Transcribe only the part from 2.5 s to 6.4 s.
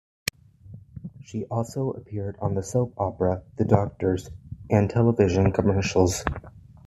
the soap opera "The Doctors" and television commercials.